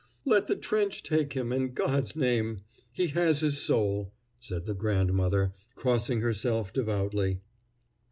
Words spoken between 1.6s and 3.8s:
God's name; he has his